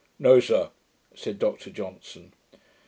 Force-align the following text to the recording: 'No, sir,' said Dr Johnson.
'No, 0.17 0.39
sir,' 0.39 0.71
said 1.13 1.37
Dr 1.37 1.69
Johnson. 1.69 2.33